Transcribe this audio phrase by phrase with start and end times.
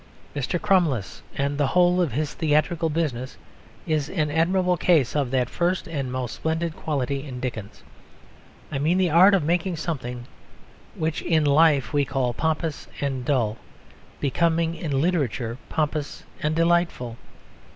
[0.35, 0.59] Mr.
[0.59, 3.37] Crummles and the whole of his theatrical business
[3.85, 7.83] is an admirable case of that first and most splendid quality in Dickens
[8.71, 10.25] I mean the art of making something
[10.95, 13.59] which in life we call pompous and dull,
[14.19, 17.17] becoming in literature pompous and delightful.